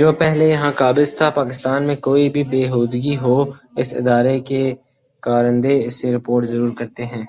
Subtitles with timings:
[0.00, 3.36] جو پہلے یہاں قابض تھا پاکستان میں کوئی بھی بے ہودگی ہو
[3.76, 4.62] اس ادارے کے
[5.22, 7.24] کارندے اسے رپورٹ ضرور کرتے ہیں